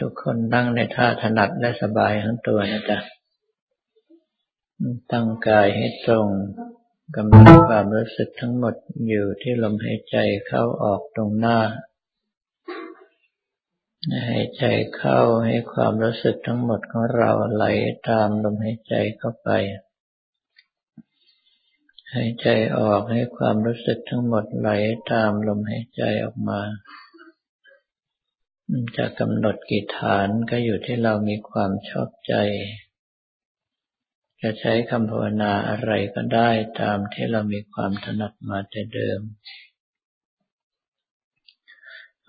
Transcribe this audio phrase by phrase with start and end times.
[0.00, 2.98] ทุกคนนั่งในท่าถนัดและสบายทั้งตัวนะจ๊ะ
[5.12, 6.28] ตั้งกายให้ตรง
[7.16, 8.74] กำลังความรู้สึกทั้งหมด
[9.08, 10.16] อยู่ที่ลมหายใจ
[10.46, 11.58] เข้าออกตรงหน้า
[14.28, 14.64] หายใจ
[14.96, 17.64] เข้าให้ความรู้สึกทั้งหมดของเราไหล
[18.08, 19.50] ตามลมหายใจเข้าไป
[22.14, 24.70] หายใจออกให้ความรู้สึกทั้งหมดไหล
[25.12, 26.60] ตามลมหายใจออกมา
[28.96, 32.34] จะกำหนดกี่ฐานก็อยู่ที่เรามีความชอบใจ
[34.42, 36.50] จะใช้คำภาวนาอะไรก็ได้
[36.80, 39.20] ตามที่เรามีความถนัดมาแต่เดิม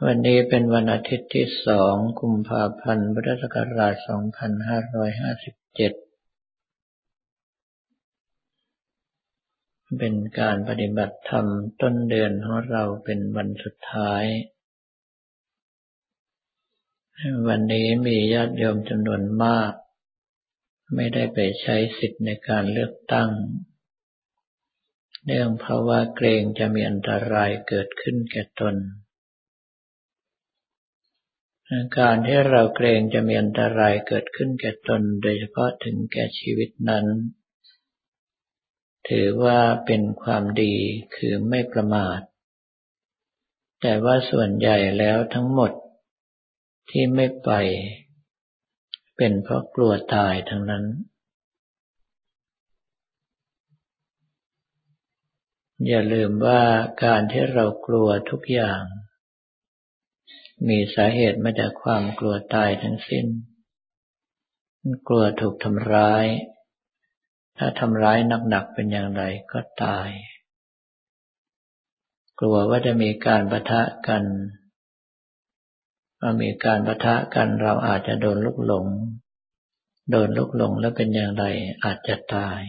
[0.05, 4.07] วันนี้เป็นวันอาทิตย์ที่สองกุมภาพันธ์พุทธศักราช 2557
[9.99, 11.45] เป็นการปฏิบัติธรรม
[11.81, 14.23] ต้นเดือนของเราเป็นวันสุดท้าย
[17.47, 19.71] วันนี้มีญาติโยมจำนวนมาก
[20.95, 23.29] ไม่ได้ไปใช้สิทธิ์ในการเลือกตั้ง
[25.25, 28.75] เนื่องเพราะว่าเกรงจะมีอันตรายเกิดขึ้นแก่ตน
[31.97, 37.05] การที่เราเกรงจะมีอันตรายเกิดขึ้นแก่ตน โดยเฉพาะถึงแก่ชีวิตนั้น
[39.09, 40.75] ถือว่าเป็นความดี
[41.15, 42.19] คือไม่ประมาท
[43.81, 45.71] แต่ว่าส่วนใหญ่แล้วทั้งหมด
[46.89, 47.49] ที่ไม่ไป
[49.17, 50.85] เป็นเพราะกลัวตายทั้งนั้น
[55.87, 56.61] อย่าลืมว่า
[57.03, 58.83] การที่เรากลัวทุกอย่าง
[60.67, 63.25] มีสาเหตุมาจากความกลัวตายทั้งสิ้น
[65.07, 66.25] กลัวถูกทำร้าย
[67.57, 68.17] ถ้าทำร้าย
[68.49, 70.09] หนักๆเป็นอย่างไรก็ตาย
[72.39, 74.23] กลัวว่าจะมีการประทะกัน
[76.21, 78.85] ว่ามีการประทะกันเราอาจจะโดนลุกหลง
[80.11, 81.43] โดนลุกหลงแล้วเป็นอย่างไร
[81.83, 82.61] อาจจะตาย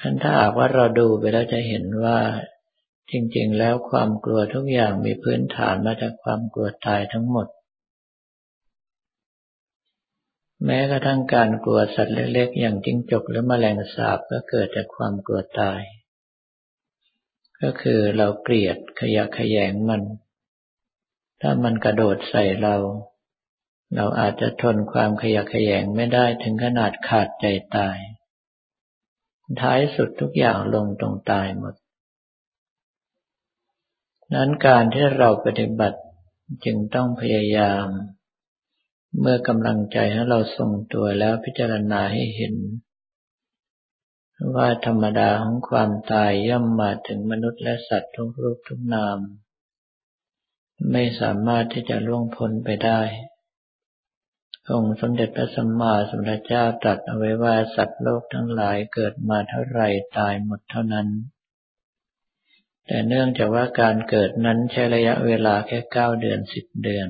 [0.00, 2.18] ท่านถ้าหากว่าเราดูไปแล้วจะเห็นว่า
[3.10, 7.46] จริง ๆ แล้วความกลัวทุกอย่างมีพื้นฐานมาจากความกลัวตายทั้งหมด
[10.64, 15.80] แม้กระทั่งการกลัวสัตว์เล็กๆ อย่างจิ้งจกหรือมแมลงสาบก็เกิดจากความกลัวตาย
[17.62, 20.02] ก็คือเราเกลียดขยะขยงมัน
[21.44, 22.76] ถ้ามันกระโดดใส่เรา
[23.96, 27.98] เราอาจจะทนความขยะขยงไม่ได้ถึงขนาดขาดใจตาย
[29.60, 31.74] ท้ายสุดทุกอย่างลงตรงตายหมด
[34.34, 36.00] นั้นการที่เราปฏิบัติ
[36.64, 37.86] จึงต้องพยายาม
[39.20, 42.54] เมื่อกำลังใจของเราทรงตัวแล้วพิจารณาให้เห็น
[44.54, 49.18] ว่าธรรมดาของความตายย่อมมาถึงมนุษย์และสัตว์ทุกรูปทุกนาม
[50.90, 53.00] ไม่สามารถที่จะล่วงพ้นไปได้
[54.70, 59.80] องค์สมเด็จพระสัมมาสัมพุทธเจ้าตรัสเอาไว้ว่าสัตว์โลกทั้งหลายเกิดมาเท่าไร
[60.18, 61.08] ตายหมดเท่านั้น
[62.86, 67.08] แต่เนื่องจากว่าการเกิดนั้นใช้ระยะเวลาแค่เก้าเดือนสิบเดือน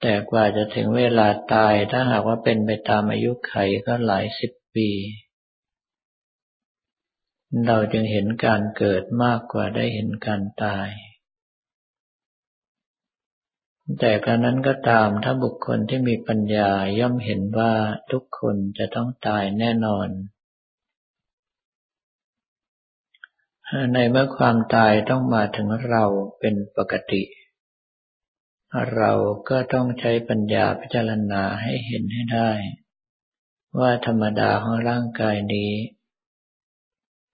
[0.00, 3.54] แต่กว่าจะถึงเวลาตายถ้าหากว่าเป็นไปตามอายุไข
[3.86, 4.90] ก็หลายสิบปี
[7.66, 10.88] เราจึงเห็นการเกิดมากกว่าได้เห็นการตาย
[13.98, 17.72] แต่กระนั้นก็ตามถ้าบุคคลที่มีปัญญาย่อมเห็นว่า
[18.12, 20.08] ทุกคนจะต้องตายแน่นอน
[23.94, 26.04] ในเมื่อความตายต้องมาถึงเรา
[26.40, 27.22] เป็นปกติ
[28.96, 29.12] เรา
[29.48, 32.50] ก็ต้องใช้ปัญญาพิจารณาให้เห็นให้ได้
[33.78, 35.72] ว่าธรรมดาของร่างกายนี้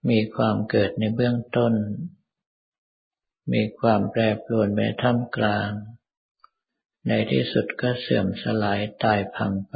[0.09, 1.73] มีความเกิดในเบื้องต้น
[3.53, 5.69] มีความแปรปรวนในท่ามกลาง
[7.07, 9.75] ในที่สุดก็เสื่อมสลายตายพังไป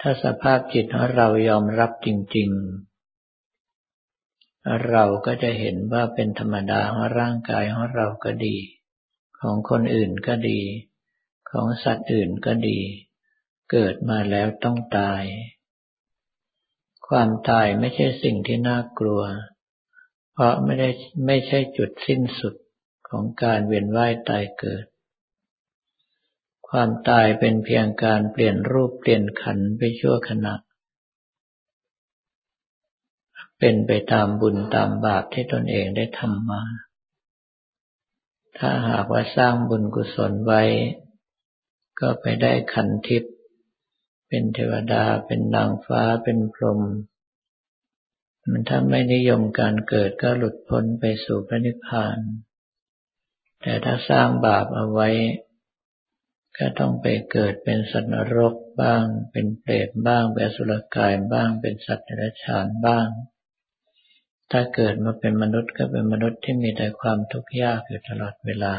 [0.00, 2.58] ถ้าสภาพจิตของเรายอมรับจริง ๆ
[4.90, 8.56] เราก็จะเห็นว่าเป็นธรรมดาของร่างกายของเราก็ดี
[9.40, 10.60] ของคนอื่นก็ดี
[11.50, 12.78] ของสัตว์อื่นก็ดี
[13.70, 15.22] เกิดมาแล้วต้องตาย
[17.08, 19.22] ความตายไม่ใช่สิ่งที่น่ากลัว
[20.32, 20.88] เพราะไม่ได้
[21.26, 22.54] ไม่ใช่จุดสิ้นสุด
[23.08, 24.84] ของการเวียนว่ายตายเกิด
[26.68, 30.54] ความตายเป็นเพียงการเปลี่ยนรูปเปลี่ยนขันไปชั่วขณะ
[33.58, 36.62] เป็นไปตามบุญตามบาปที่ตนเองได้ทำมา
[38.58, 40.62] ถ้าหากว่าสร้างบุญกุศลไว้
[42.00, 43.34] ก็ไปได้ขันทิพย์
[44.28, 46.80] เป็นเทวดาเป็นนางฟ้าเป็นพรหม
[48.50, 52.18] มันถ้าไม่นิยมการเกิดก็หลุดพ้นไปสู่พระนิพพาน
[53.62, 55.08] แต่ถ้าสร้างบาปเอาไว้
[56.58, 63.08] ก็ต้องไปเกิดเป็นสัตว์นรกบ้าง เป็นเปรตบ้าง เป็นสุรกายบ้าง เป็นสัตว์เดรัจฉานบ้าง
[64.50, 68.74] ถ้าเกิดมาเป็นมนุษย์ก็เป็นมนุษย์ที่มีแต่ความทุกข์ยากอยู่ตลอดเวลา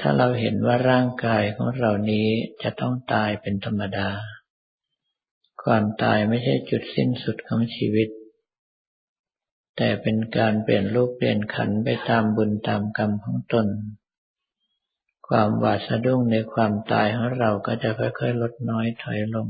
[0.00, 2.28] ถ้าเราเห็นว่าร่างกายของเรานี้
[2.62, 4.10] จะต้องตายเป็นธรรมดา
[5.64, 8.08] ความตายไม่ใช่จุดสิ้นสุดของชีวิต
[9.76, 13.66] แต่เป็นการเปลี่ยนรูปเปลี่ยนขันไปตามบุญตามกรรมของตน
[15.28, 19.48] ความหวาดสะดุ้งในความตายของเราก็จะค่อยๆลดน้อยถอยลง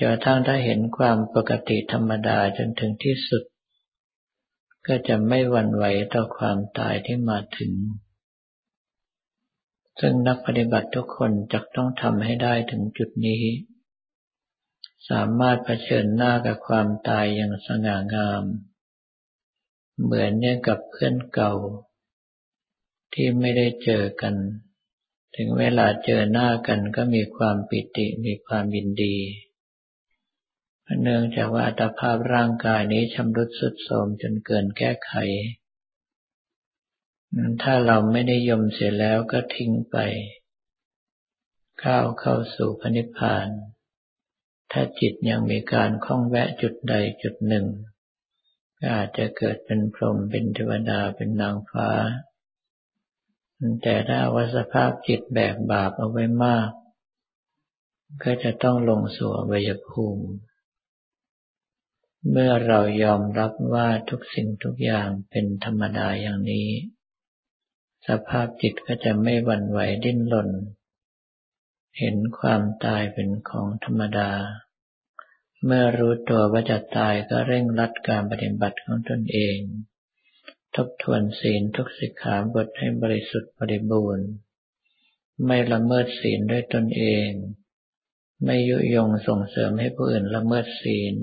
[0.00, 3.42] จนทั้งถ้าเห็นความปกติธรรมดาจนถึงที่สุด
[4.86, 7.72] ก็จะไม่หวั่นไหวต่อความตายที่มาถึง
[10.00, 13.42] ซึ่งนักปฏิบัติทุกคนจะต้องทำให้ได้ถึงจุดนี้
[15.10, 18.44] สามารถเผชิญหน้ากับความตายอย่างสง่างาม
[20.02, 21.52] เหมือนเนี่ยกับเพื่อนเก่า
[23.14, 24.34] ที่ไม่ได้เจอกัน
[25.36, 29.16] ถึงเวลาเจอหน้ากันก็มีความปิติมีความยินดี
[31.02, 35.12] เนื่องจากว่าอัตภาพร่างกายนี้ชำรุดสุดโทรมจนเกินแก้ไข
[37.62, 39.96] ถ้าเราไม่ได้ยมเสียแล้วก็ทิ้งไป
[41.84, 43.48] ก้าวเข้าสู่พระนิพพาน
[44.72, 47.66] ถ้าจิตยังมีการคล้องแวะจุดใดจุดหนึ่ง
[48.78, 51.88] ก็อาจจะเกิดเป็นพรหมเป็นเทวดาเป็นนางฟ้า
[53.82, 56.70] แต่ถ้าว่าสภาพจิตแบกบาปเอาไว้มาก
[58.22, 60.26] ก็จะต้องลงสู่อวัยภูมิ
[62.30, 66.68] เมื่อเรายอมรับว่าทุกสิ่งทุกอย่างเป็นธรรมดาอย่างนี้
[68.08, 70.50] สภาพจิตก็จะไม่หวั่นไหวดิ้นรน
[71.98, 74.30] เห็นความตายเป็นของธรรมดา
[75.64, 79.58] เมื่อรู้ตัวว่าจะตายก็เร่งรัดการปฏิบัติของตนเอง
[80.76, 84.28] ทบทวนศีลทุกสิกขาบทให้บริสุทธิ์บริบูรณ์
[85.46, 87.30] ไม่ละเมิดศีลด้วยตนเอง
[88.44, 91.14] ไม่ยุยงส่งเสริมให้ผู้อื่นละเมิดศีล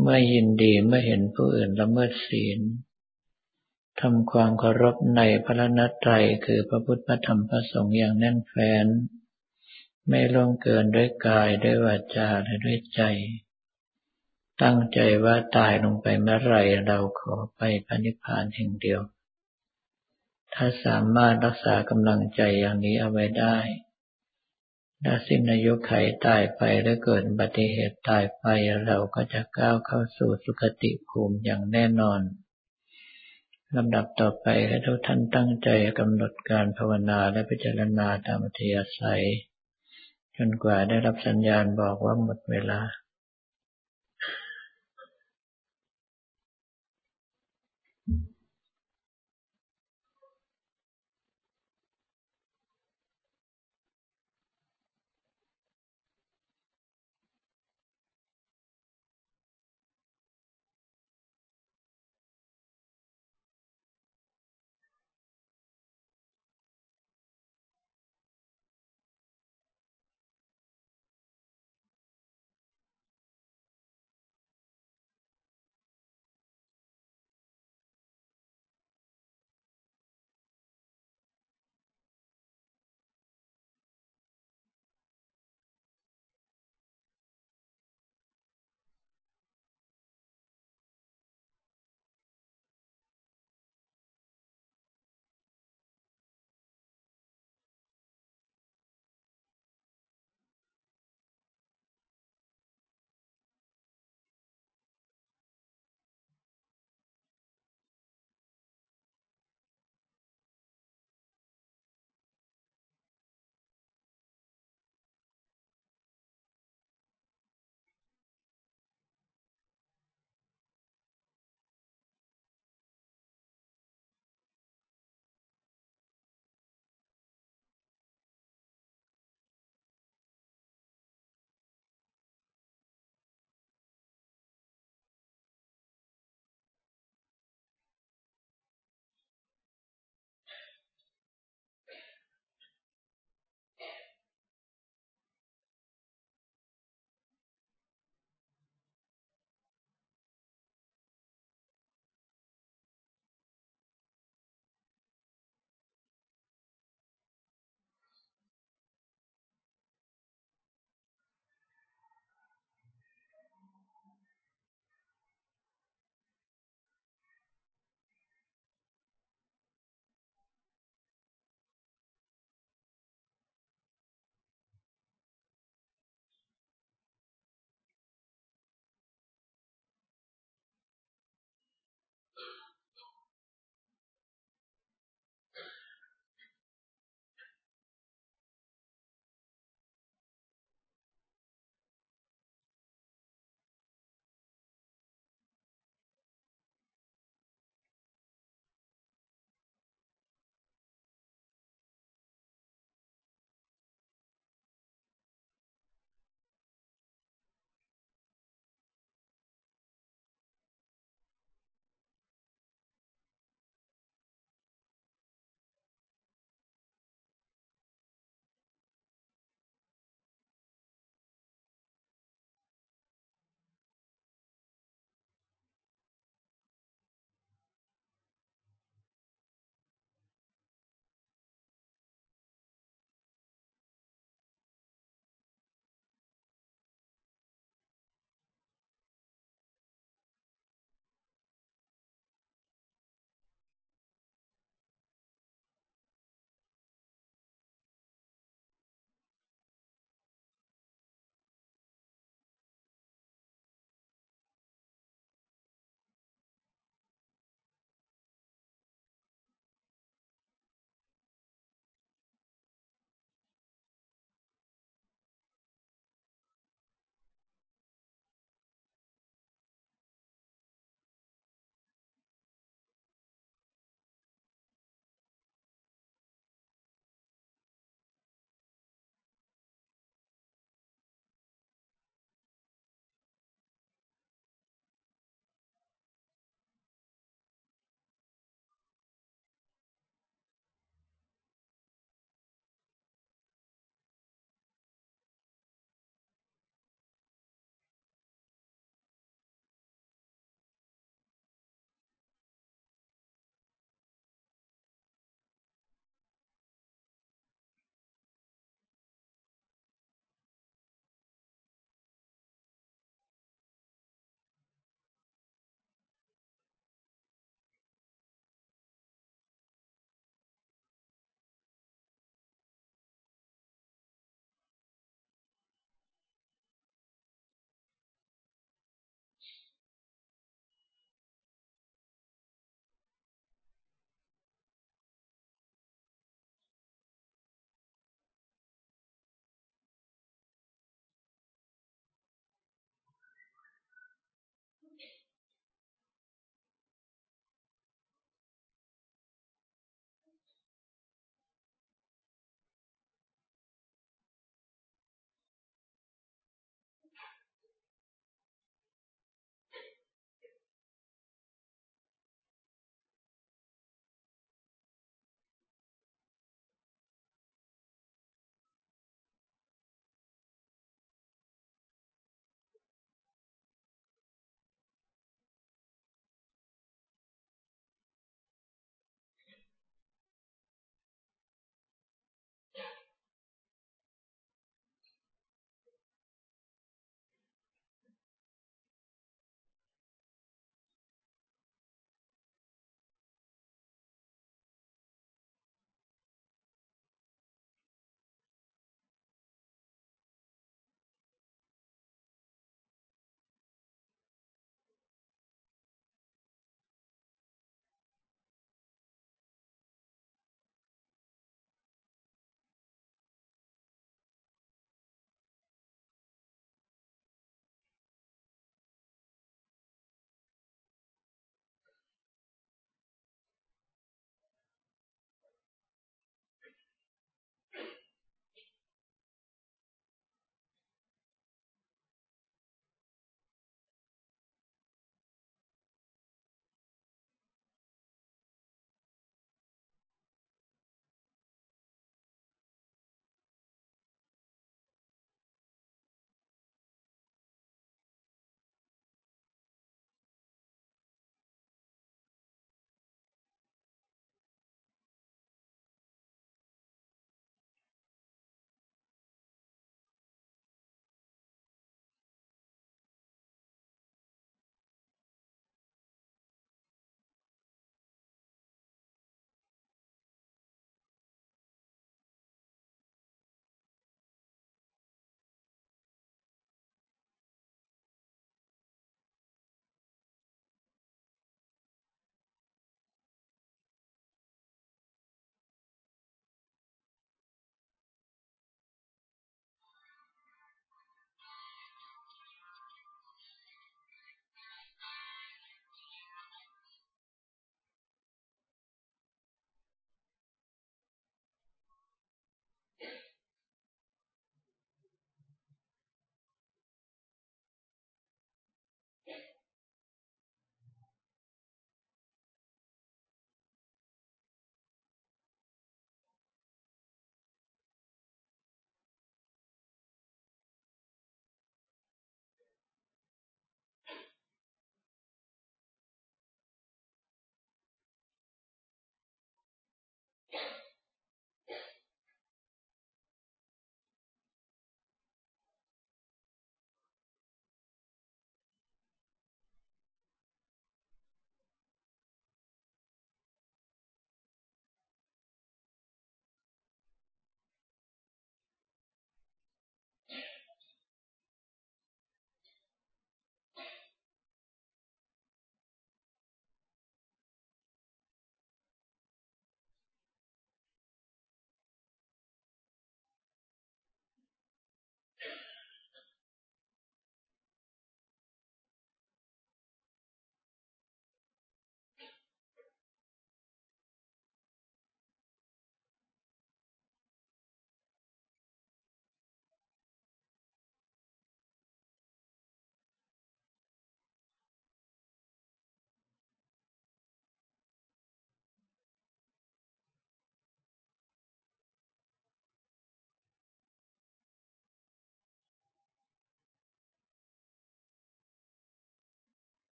[0.00, 2.58] เมื่อยินดีเมื่อเห็นผู้อื่นละเมิดศีล
[4.00, 6.12] ทำความเคารพในพระนัตไตร
[6.46, 8.86] คือพระพุทธพระธรรมพระสงฆ์อย่างแน่นแฟ้น
[10.08, 13.02] ไม่ล่วงเกินด้วยกายด้วยวาจาและด้วยใจ
[14.62, 16.56] ตั้งใจว่าตายลงไปเมื่อไร
[16.86, 19.00] เราขอไปพระนิพพานแห่งเดียว
[20.54, 23.56] ถ้าสามารถรักษากำลังใจอย่างนี้เอาไว้ได้
[25.04, 25.92] ถ้าสิ้นอายุไข
[26.26, 28.46] ตายไปแลวเกิดบัติเหตุตายไป
[28.86, 32.20] เราก็จะก้าวเข้าสู่สุคติภูมิอย่างแน่นอน
[33.76, 35.68] ลำดับต่อไปให้ทุกท่านตั้งใจ
[35.98, 39.24] กำหนดการภาวนาและพิจารณาตามอัธยาศัย
[40.36, 42.80] จนกว่าได้รับสัญญาณบอกว่าหมดเวลา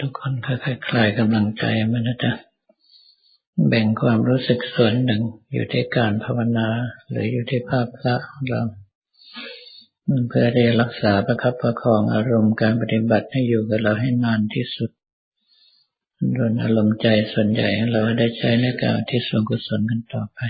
[0.00, 2.32] ทุกคนค่อยๆคลายกำลังใจมันนะจ๊ะ
[3.68, 6.68] แบ่งความรู้สึกส่วนหนึ่งอยู่ที่การภาวนา
[7.10, 8.62] หรืออยู่ที่ภาพพระของเรา
[10.28, 14.90] เพื่อได้รักษาประคับประคองอารมณ์การปฏิบัติให้อยู่กับเราให้นานที่สุด
[16.34, 20.40] โดนอารมณ์ใจส่วนใหญ่เราได้ใช้ในการที่ส่วนกุศลกันต่อไป